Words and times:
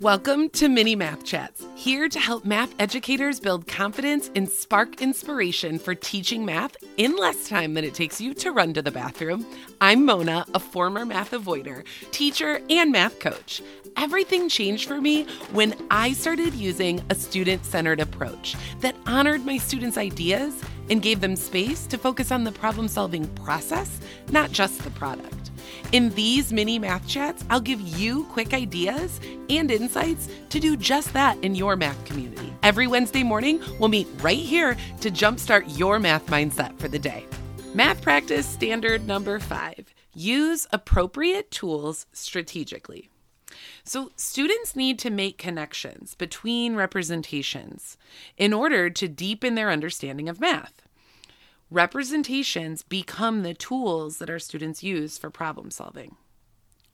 Welcome 0.00 0.50
to 0.50 0.68
Mini 0.68 0.94
Math 0.94 1.24
Chats, 1.24 1.66
here 1.74 2.08
to 2.08 2.20
help 2.20 2.44
math 2.44 2.72
educators 2.78 3.40
build 3.40 3.66
confidence 3.66 4.30
and 4.36 4.48
spark 4.48 5.02
inspiration 5.02 5.76
for 5.76 5.92
teaching 5.92 6.44
math 6.44 6.76
in 6.98 7.16
less 7.16 7.48
time 7.48 7.74
than 7.74 7.82
it 7.82 7.94
takes 7.94 8.20
you 8.20 8.32
to 8.34 8.52
run 8.52 8.72
to 8.74 8.82
the 8.82 8.92
bathroom. 8.92 9.44
I'm 9.80 10.06
Mona, 10.06 10.46
a 10.54 10.60
former 10.60 11.04
math 11.04 11.32
avoider, 11.32 11.82
teacher, 12.12 12.60
and 12.70 12.92
math 12.92 13.18
coach. 13.18 13.60
Everything 13.96 14.48
changed 14.48 14.86
for 14.86 15.00
me 15.00 15.24
when 15.50 15.74
I 15.90 16.12
started 16.12 16.54
using 16.54 17.02
a 17.10 17.16
student 17.16 17.64
centered 17.64 17.98
approach 17.98 18.54
that 18.78 18.94
honored 19.04 19.44
my 19.44 19.58
students' 19.58 19.98
ideas 19.98 20.54
and 20.90 21.02
gave 21.02 21.20
them 21.20 21.34
space 21.34 21.88
to 21.88 21.98
focus 21.98 22.30
on 22.30 22.44
the 22.44 22.52
problem 22.52 22.86
solving 22.86 23.26
process, 23.34 23.98
not 24.30 24.52
just 24.52 24.84
the 24.84 24.90
product. 24.92 25.37
In 25.92 26.10
these 26.10 26.52
mini 26.52 26.78
math 26.78 27.06
chats, 27.06 27.44
I'll 27.50 27.60
give 27.60 27.80
you 27.80 28.24
quick 28.24 28.52
ideas 28.52 29.20
and 29.48 29.70
insights 29.70 30.28
to 30.50 30.60
do 30.60 30.76
just 30.76 31.12
that 31.14 31.42
in 31.42 31.54
your 31.54 31.76
math 31.76 32.04
community. 32.04 32.52
Every 32.62 32.86
Wednesday 32.86 33.22
morning, 33.22 33.60
we'll 33.78 33.88
meet 33.88 34.08
right 34.20 34.36
here 34.36 34.76
to 35.00 35.10
jumpstart 35.10 35.78
your 35.78 35.98
math 35.98 36.26
mindset 36.26 36.78
for 36.78 36.88
the 36.88 36.98
day. 36.98 37.24
Math 37.74 38.02
practice 38.02 38.46
standard 38.46 39.06
number 39.06 39.38
five 39.38 39.94
use 40.14 40.66
appropriate 40.72 41.50
tools 41.50 42.06
strategically. 42.12 43.08
So, 43.84 44.10
students 44.16 44.76
need 44.76 44.98
to 45.00 45.10
make 45.10 45.38
connections 45.38 46.14
between 46.14 46.76
representations 46.76 47.96
in 48.36 48.52
order 48.52 48.90
to 48.90 49.08
deepen 49.08 49.54
their 49.54 49.70
understanding 49.70 50.28
of 50.28 50.40
math 50.40 50.87
representations 51.70 52.82
become 52.82 53.42
the 53.42 53.54
tools 53.54 54.18
that 54.18 54.30
our 54.30 54.38
students 54.38 54.82
use 54.82 55.18
for 55.18 55.30
problem 55.30 55.70
solving. 55.70 56.16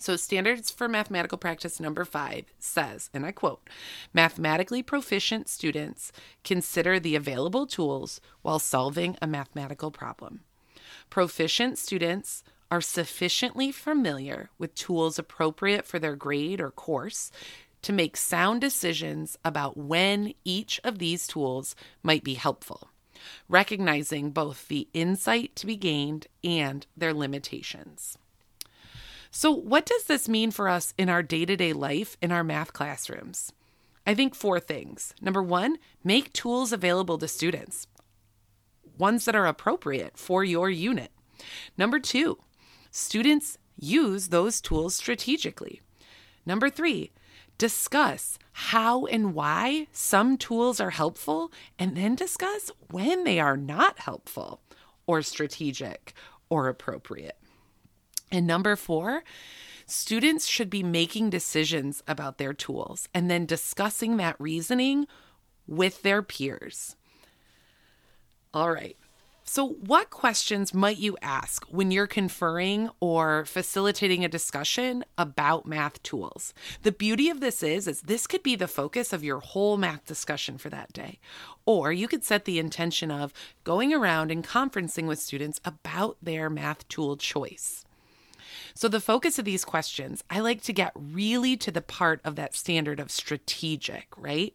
So, 0.00 0.14
Standards 0.14 0.70
for 0.70 0.88
Mathematical 0.88 1.38
Practice 1.38 1.80
number 1.80 2.04
five 2.04 2.44
says, 2.60 3.10
and 3.12 3.26
I 3.26 3.32
quote, 3.32 3.68
mathematically 4.12 4.80
proficient 4.80 5.48
students 5.48 6.12
consider 6.44 7.00
the 7.00 7.16
available 7.16 7.66
tools 7.66 8.20
while 8.42 8.60
solving 8.60 9.16
a 9.20 9.26
mathematical 9.26 9.90
problem. 9.90 10.42
Proficient 11.10 11.78
students 11.78 12.44
are 12.70 12.80
sufficiently 12.80 13.72
familiar 13.72 14.50
with 14.56 14.74
tools 14.76 15.18
appropriate 15.18 15.84
for 15.84 15.98
their 15.98 16.14
grade 16.14 16.60
or 16.60 16.70
course 16.70 17.32
to 17.82 17.92
make 17.92 18.16
sound 18.16 18.60
decisions 18.60 19.36
about 19.44 19.76
when 19.76 20.32
each 20.44 20.80
of 20.84 20.98
these 20.98 21.26
tools 21.26 21.74
might 22.04 22.22
be 22.22 22.34
helpful 22.34 22.90
recognizing 23.48 24.30
both 24.30 24.68
the 24.68 24.88
insight 24.92 25.54
to 25.56 25.66
be 25.66 25.76
gained 25.76 26.26
and 26.42 26.86
their 26.96 27.14
limitations. 27.14 28.18
So, 29.30 29.50
what 29.50 29.86
does 29.86 30.04
this 30.04 30.28
mean 30.28 30.50
for 30.50 30.68
us 30.68 30.94
in 30.96 31.08
our 31.08 31.22
day 31.22 31.44
to 31.44 31.56
day 31.56 31.72
life 31.72 32.16
in 32.22 32.32
our 32.32 32.44
math 32.44 32.72
classrooms? 32.72 33.52
I 34.06 34.14
think 34.14 34.34
four 34.34 34.58
things. 34.58 35.14
Number 35.20 35.42
one, 35.42 35.76
make 36.02 36.32
tools 36.32 36.72
available 36.72 37.18
to 37.18 37.28
students, 37.28 37.86
ones 38.96 39.26
that 39.26 39.36
are 39.36 39.46
appropriate 39.46 40.16
for 40.16 40.42
your 40.42 40.70
unit. 40.70 41.12
Number 41.76 42.00
two, 42.00 42.38
students 42.90 43.58
use 43.78 44.28
those 44.28 44.60
tools 44.60 44.96
strategically. 44.96 45.82
Number 46.46 46.70
three, 46.70 47.12
discuss 47.58 48.38
how 48.52 49.04
and 49.06 49.34
why 49.34 49.88
some 49.92 50.36
tools 50.36 50.80
are 50.80 50.90
helpful, 50.90 51.52
and 51.78 51.96
then 51.96 52.14
discuss 52.14 52.70
when 52.90 53.24
they 53.24 53.38
are 53.38 53.56
not 53.56 53.98
helpful 53.98 54.60
or 55.06 55.22
strategic 55.22 56.14
or 56.48 56.68
appropriate. 56.68 57.36
And 58.30 58.46
number 58.46 58.76
four, 58.76 59.22
students 59.86 60.46
should 60.46 60.70
be 60.70 60.82
making 60.82 61.30
decisions 61.30 62.02
about 62.06 62.38
their 62.38 62.52
tools 62.52 63.08
and 63.14 63.30
then 63.30 63.46
discussing 63.46 64.16
that 64.16 64.36
reasoning 64.38 65.06
with 65.66 66.02
their 66.02 66.22
peers. 66.22 66.96
All 68.52 68.70
right. 68.72 68.96
So, 69.50 69.66
what 69.66 70.10
questions 70.10 70.74
might 70.74 70.98
you 70.98 71.16
ask 71.22 71.64
when 71.70 71.90
you're 71.90 72.06
conferring 72.06 72.90
or 73.00 73.46
facilitating 73.46 74.22
a 74.22 74.28
discussion 74.28 75.06
about 75.16 75.64
math 75.64 76.02
tools? 76.02 76.52
The 76.82 76.92
beauty 76.92 77.30
of 77.30 77.40
this 77.40 77.62
is 77.62 77.88
is 77.88 78.02
this 78.02 78.26
could 78.26 78.42
be 78.42 78.56
the 78.56 78.68
focus 78.68 79.10
of 79.10 79.24
your 79.24 79.40
whole 79.40 79.78
math 79.78 80.04
discussion 80.04 80.58
for 80.58 80.68
that 80.68 80.92
day. 80.92 81.18
Or 81.64 81.90
you 81.90 82.08
could 82.08 82.24
set 82.24 82.44
the 82.44 82.58
intention 82.58 83.10
of 83.10 83.32
going 83.64 83.94
around 83.94 84.30
and 84.30 84.44
conferencing 84.44 85.06
with 85.06 85.18
students 85.18 85.62
about 85.64 86.18
their 86.20 86.50
math 86.50 86.86
tool 86.88 87.16
choice. 87.16 87.86
So, 88.78 88.86
the 88.86 89.00
focus 89.00 89.40
of 89.40 89.44
these 89.44 89.64
questions, 89.64 90.22
I 90.30 90.38
like 90.38 90.62
to 90.62 90.72
get 90.72 90.92
really 90.94 91.56
to 91.56 91.72
the 91.72 91.82
part 91.82 92.20
of 92.22 92.36
that 92.36 92.54
standard 92.54 93.00
of 93.00 93.10
strategic, 93.10 94.06
right? 94.16 94.54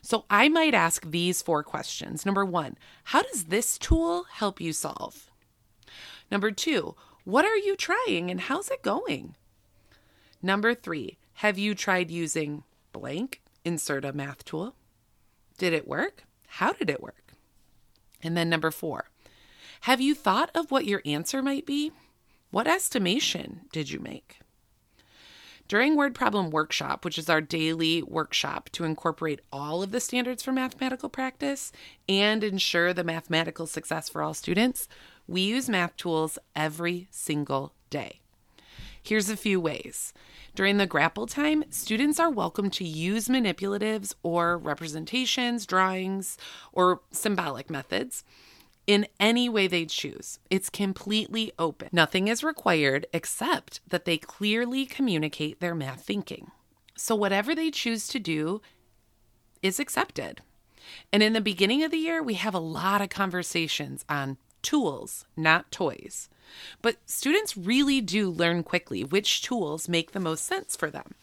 So 0.00 0.26
I 0.30 0.48
might 0.48 0.74
ask 0.74 1.04
these 1.04 1.42
four 1.42 1.64
questions. 1.64 2.24
Number 2.24 2.44
one, 2.44 2.78
how 3.02 3.22
does 3.22 3.46
this 3.46 3.76
tool 3.76 4.26
help 4.30 4.60
you 4.60 4.72
solve? 4.72 5.32
Number 6.30 6.52
two, 6.52 6.94
what 7.24 7.44
are 7.44 7.56
you 7.56 7.74
trying 7.74 8.30
and 8.30 8.42
how's 8.42 8.70
it 8.70 8.84
going? 8.84 9.34
Number 10.40 10.72
three, 10.72 11.18
have 11.32 11.58
you 11.58 11.74
tried 11.74 12.12
using 12.12 12.62
blank? 12.92 13.42
Insert 13.64 14.04
a 14.04 14.12
math 14.12 14.44
tool. 14.44 14.76
Did 15.58 15.72
it 15.72 15.88
work? 15.88 16.22
How 16.46 16.74
did 16.74 16.88
it 16.88 17.02
work? 17.02 17.34
And 18.22 18.36
then 18.36 18.48
number 18.48 18.70
four, 18.70 19.10
have 19.80 20.00
you 20.00 20.14
thought 20.14 20.52
of 20.54 20.70
what 20.70 20.86
your 20.86 21.02
answer 21.04 21.42
might 21.42 21.66
be? 21.66 21.90
What 22.50 22.66
estimation 22.66 23.62
did 23.72 23.90
you 23.90 24.00
make? 24.00 24.40
During 25.68 25.96
Word 25.96 26.14
Problem 26.14 26.48
Workshop, 26.48 27.04
which 27.04 27.18
is 27.18 27.28
our 27.28 27.42
daily 27.42 28.02
workshop 28.02 28.70
to 28.72 28.84
incorporate 28.84 29.40
all 29.52 29.82
of 29.82 29.90
the 29.90 30.00
standards 30.00 30.42
for 30.42 30.50
mathematical 30.50 31.10
practice 31.10 31.72
and 32.08 32.42
ensure 32.42 32.94
the 32.94 33.04
mathematical 33.04 33.66
success 33.66 34.08
for 34.08 34.22
all 34.22 34.32
students, 34.32 34.88
we 35.26 35.42
use 35.42 35.68
math 35.68 35.94
tools 35.98 36.38
every 36.56 37.06
single 37.10 37.74
day. 37.90 38.20
Here's 39.02 39.28
a 39.28 39.36
few 39.36 39.60
ways. 39.60 40.14
During 40.54 40.78
the 40.78 40.86
grapple 40.86 41.26
time, 41.26 41.64
students 41.68 42.18
are 42.18 42.30
welcome 42.30 42.70
to 42.70 42.84
use 42.84 43.28
manipulatives 43.28 44.14
or 44.22 44.56
representations, 44.56 45.66
drawings, 45.66 46.38
or 46.72 47.02
symbolic 47.12 47.68
methods 47.68 48.24
in 48.88 49.06
any 49.20 49.50
way 49.50 49.66
they 49.68 49.84
choose. 49.84 50.40
It's 50.50 50.70
completely 50.70 51.52
open. 51.58 51.90
Nothing 51.92 52.26
is 52.26 52.42
required 52.42 53.06
except 53.12 53.80
that 53.86 54.06
they 54.06 54.16
clearly 54.16 54.86
communicate 54.86 55.60
their 55.60 55.74
math 55.74 56.02
thinking. 56.04 56.50
So, 56.96 57.14
whatever 57.14 57.54
they 57.54 57.70
choose 57.70 58.08
to 58.08 58.18
do 58.18 58.62
is 59.62 59.78
accepted. 59.78 60.40
And 61.12 61.22
in 61.22 61.34
the 61.34 61.42
beginning 61.42 61.84
of 61.84 61.90
the 61.90 61.98
year, 61.98 62.22
we 62.22 62.34
have 62.34 62.54
a 62.54 62.58
lot 62.58 63.02
of 63.02 63.10
conversations 63.10 64.06
on 64.08 64.38
tools, 64.62 65.26
not 65.36 65.70
toys. 65.70 66.30
But 66.80 66.96
students 67.04 67.58
really 67.58 68.00
do 68.00 68.30
learn 68.30 68.62
quickly 68.62 69.04
which 69.04 69.42
tools 69.42 69.86
make 69.86 70.12
the 70.12 70.18
most 70.18 70.46
sense 70.46 70.74
for 70.74 70.90
them, 70.90 71.14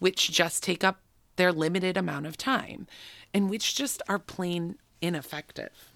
which 0.00 0.30
just 0.30 0.62
take 0.62 0.84
up 0.84 1.00
their 1.36 1.50
limited 1.50 1.96
amount 1.96 2.26
of 2.26 2.36
time, 2.36 2.86
and 3.32 3.48
which 3.48 3.74
just 3.74 4.02
are 4.06 4.18
plain 4.18 4.76
ineffective. 5.00 5.93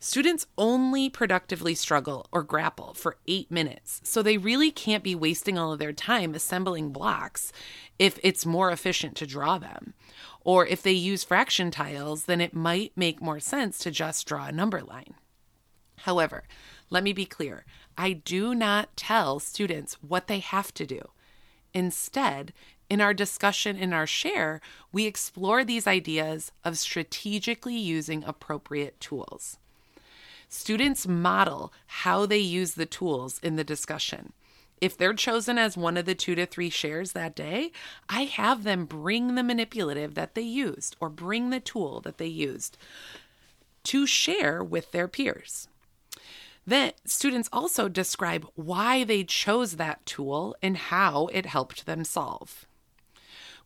Students 0.00 0.46
only 0.58 1.08
productively 1.08 1.74
struggle 1.74 2.26
or 2.32 2.42
grapple 2.42 2.94
for 2.94 3.16
eight 3.26 3.50
minutes, 3.50 4.00
so 4.04 4.22
they 4.22 4.36
really 4.36 4.70
can't 4.70 5.04
be 5.04 5.14
wasting 5.14 5.58
all 5.58 5.72
of 5.72 5.78
their 5.78 5.92
time 5.92 6.34
assembling 6.34 6.90
blocks 6.90 7.52
if 7.98 8.18
it's 8.22 8.46
more 8.46 8.70
efficient 8.70 9.16
to 9.16 9.26
draw 9.26 9.58
them. 9.58 9.94
Or 10.40 10.66
if 10.66 10.82
they 10.82 10.92
use 10.92 11.24
fraction 11.24 11.70
tiles, 11.70 12.24
then 12.24 12.40
it 12.40 12.54
might 12.54 12.92
make 12.96 13.22
more 13.22 13.40
sense 13.40 13.78
to 13.78 13.90
just 13.90 14.26
draw 14.26 14.46
a 14.46 14.52
number 14.52 14.80
line. 14.80 15.14
However, 15.98 16.44
let 16.90 17.04
me 17.04 17.12
be 17.12 17.24
clear 17.24 17.64
I 17.96 18.12
do 18.12 18.54
not 18.54 18.96
tell 18.96 19.38
students 19.38 19.94
what 20.02 20.26
they 20.26 20.40
have 20.40 20.74
to 20.74 20.86
do. 20.86 21.10
Instead, 21.74 22.52
in 22.90 23.00
our 23.00 23.14
discussion 23.14 23.76
in 23.76 23.92
our 23.92 24.06
share, 24.06 24.60
we 24.92 25.06
explore 25.06 25.64
these 25.64 25.86
ideas 25.86 26.52
of 26.64 26.76
strategically 26.76 27.76
using 27.76 28.22
appropriate 28.24 29.00
tools. 29.00 29.58
Students 30.54 31.08
model 31.08 31.72
how 31.86 32.26
they 32.26 32.36
use 32.36 32.74
the 32.74 32.84
tools 32.84 33.40
in 33.42 33.56
the 33.56 33.64
discussion. 33.64 34.34
If 34.82 34.98
they're 34.98 35.14
chosen 35.14 35.56
as 35.56 35.78
one 35.78 35.96
of 35.96 36.04
the 36.04 36.14
two 36.14 36.34
to 36.34 36.44
three 36.44 36.68
shares 36.68 37.12
that 37.12 37.34
day, 37.34 37.72
I 38.10 38.24
have 38.24 38.62
them 38.62 38.84
bring 38.84 39.34
the 39.34 39.42
manipulative 39.42 40.14
that 40.14 40.34
they 40.34 40.42
used 40.42 40.94
or 41.00 41.08
bring 41.08 41.48
the 41.48 41.58
tool 41.58 42.02
that 42.02 42.18
they 42.18 42.26
used 42.26 42.76
to 43.84 44.06
share 44.06 44.62
with 44.62 44.92
their 44.92 45.08
peers. 45.08 45.68
Then 46.66 46.92
students 47.06 47.48
also 47.50 47.88
describe 47.88 48.46
why 48.54 49.04
they 49.04 49.24
chose 49.24 49.76
that 49.76 50.04
tool 50.04 50.54
and 50.60 50.76
how 50.76 51.28
it 51.28 51.46
helped 51.46 51.86
them 51.86 52.04
solve. 52.04 52.66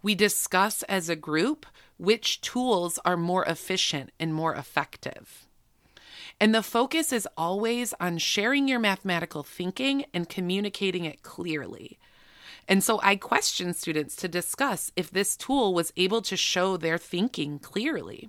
We 0.05 0.15
discuss 0.15 0.85
as 0.85 1.09
a 1.09 1.17
group 1.17 1.67
which 1.97 2.41
tools 2.43 3.01
are 3.05 3.17
more 3.17 3.45
efficient 3.45 4.13
and 4.21 4.33
more 4.33 4.55
effective. 4.55 5.46
And 6.41 6.55
the 6.55 6.63
focus 6.63 7.13
is 7.13 7.29
always 7.37 7.95
on 7.99 8.19
sharing 8.19 8.69
your 8.69 8.79
mathematical 8.79 9.43
thinking 9.43 10.05
and 10.13 10.29
communicating 10.29 11.05
it 11.05 11.23
clearly. 11.23 11.99
And 12.69 12.83
so 12.83 13.01
I 13.03 13.17
question 13.17 13.73
students 13.73 14.17
to 14.17 14.29
discuss 14.29 14.91
if 14.97 15.11
this 15.11 15.37
tool 15.37 15.73
was 15.73 15.93
able 15.97 16.21
to 16.23 16.37
show 16.37 16.77
their 16.77 16.99
thinking 16.99 17.59
clearly. 17.59 18.29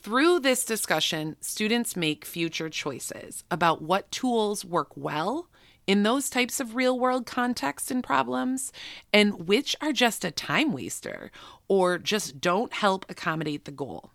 Through 0.00 0.40
this 0.40 0.64
discussion, 0.64 1.36
students 1.40 1.94
make 1.94 2.24
future 2.24 2.68
choices 2.68 3.44
about 3.50 3.82
what 3.82 4.10
tools 4.10 4.64
work 4.64 4.96
well 4.96 5.48
in 5.86 6.02
those 6.02 6.30
types 6.30 6.60
of 6.60 6.74
real 6.74 6.98
world 6.98 7.26
contexts 7.26 7.90
and 7.90 8.02
problems, 8.02 8.72
and 9.12 9.46
which 9.46 9.76
are 9.80 9.92
just 9.92 10.24
a 10.24 10.30
time 10.30 10.72
waster 10.72 11.30
or 11.68 11.98
just 11.98 12.40
don't 12.40 12.72
help 12.72 13.04
accommodate 13.08 13.64
the 13.64 13.70
goal. 13.70 14.11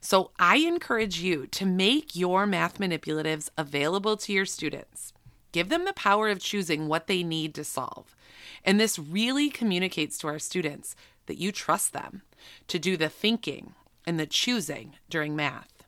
So, 0.00 0.30
I 0.38 0.58
encourage 0.58 1.20
you 1.20 1.46
to 1.48 1.66
make 1.66 2.16
your 2.16 2.46
math 2.46 2.78
manipulatives 2.78 3.50
available 3.56 4.16
to 4.18 4.32
your 4.32 4.46
students. 4.46 5.12
Give 5.52 5.68
them 5.68 5.84
the 5.84 5.92
power 5.92 6.28
of 6.28 6.40
choosing 6.40 6.88
what 6.88 7.06
they 7.06 7.22
need 7.22 7.54
to 7.54 7.64
solve. 7.64 8.14
And 8.64 8.78
this 8.78 8.98
really 8.98 9.48
communicates 9.48 10.18
to 10.18 10.28
our 10.28 10.38
students 10.38 10.94
that 11.26 11.38
you 11.38 11.52
trust 11.52 11.92
them 11.92 12.22
to 12.68 12.78
do 12.78 12.96
the 12.96 13.08
thinking 13.08 13.74
and 14.04 14.18
the 14.20 14.26
choosing 14.26 14.96
during 15.08 15.34
math. 15.34 15.84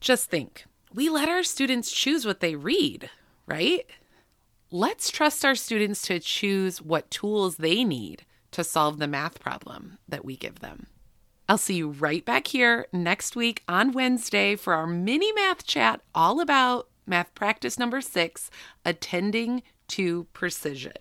Just 0.00 0.30
think 0.30 0.66
we 0.92 1.08
let 1.08 1.28
our 1.28 1.42
students 1.42 1.92
choose 1.92 2.24
what 2.24 2.40
they 2.40 2.56
read, 2.56 3.10
right? 3.46 3.86
Let's 4.70 5.10
trust 5.10 5.44
our 5.44 5.54
students 5.54 6.02
to 6.02 6.18
choose 6.18 6.82
what 6.82 7.10
tools 7.10 7.56
they 7.56 7.84
need 7.84 8.24
to 8.52 8.64
solve 8.64 8.98
the 8.98 9.06
math 9.06 9.38
problem 9.38 9.98
that 10.08 10.24
we 10.24 10.36
give 10.36 10.60
them. 10.60 10.86
I'll 11.48 11.58
see 11.58 11.74
you 11.74 11.90
right 11.90 12.24
back 12.24 12.48
here 12.48 12.86
next 12.92 13.36
week 13.36 13.62
on 13.68 13.92
Wednesday 13.92 14.56
for 14.56 14.74
our 14.74 14.86
mini 14.86 15.30
math 15.32 15.64
chat 15.64 16.00
all 16.12 16.40
about 16.40 16.88
math 17.06 17.32
practice 17.36 17.78
number 17.78 18.00
six 18.00 18.50
attending 18.84 19.62
to 19.88 20.24
precision. 20.32 20.94